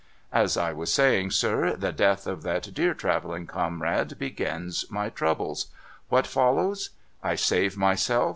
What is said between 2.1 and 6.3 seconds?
of that dear travelling comrade begins my troubles. What